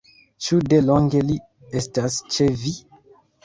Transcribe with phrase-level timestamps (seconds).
[0.45, 1.37] Ĉu de longe li
[1.85, 2.77] estas ĉe vi?